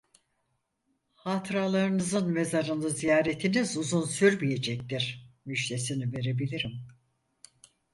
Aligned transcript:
Hatıralarınızın 1.15 2.29
mezarını 2.31 2.89
ziyaretiniz 2.89 3.77
uzun 3.77 4.03
sürmeyecektir, 4.05 5.29
müjdesini 5.45 6.13
verebilirim. 6.17 6.87